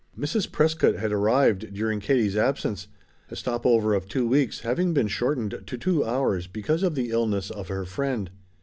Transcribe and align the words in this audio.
Mrs. 0.17 0.51
Prescott 0.51 0.95
had 0.95 1.11
arrived 1.11 1.75
during 1.75 1.99
Katie's 1.99 2.35
absence, 2.35 2.87
a 3.29 3.35
stop 3.35 3.67
over 3.67 3.93
of 3.93 4.07
two 4.07 4.27
weeks 4.27 4.61
having 4.61 4.95
been 4.95 5.07
shortened 5.07 5.61
to 5.67 5.77
two 5.77 6.03
hours 6.03 6.47
because 6.47 6.81
of 6.81 6.95
the 6.95 7.11
illness 7.11 7.51
of 7.51 7.67
her 7.67 7.85
friend. 7.85 8.31